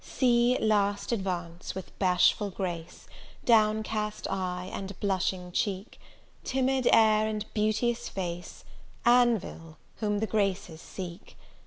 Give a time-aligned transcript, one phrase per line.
[0.03, 3.05] See last advance, with bashful grace,
[3.45, 5.99] Downcast eye, and blushing cheek,
[6.43, 8.63] Timid air, and beauteous face,
[9.05, 11.37] Anville, whom the Graces seek.